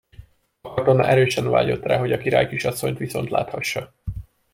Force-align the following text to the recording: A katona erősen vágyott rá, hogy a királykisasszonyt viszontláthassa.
A 0.61 0.73
katona 0.73 1.07
erősen 1.07 1.49
vágyott 1.49 1.83
rá, 1.83 1.97
hogy 1.97 2.11
a 2.11 2.17
királykisasszonyt 2.17 2.97
viszontláthassa. 2.97 3.93